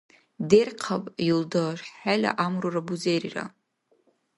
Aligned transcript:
Дерхъаб, 0.49 1.03
юлдаш, 1.33 1.79
хӀела 1.99 2.31
гӀямрура, 2.39 2.81
бузерира! 2.87 3.45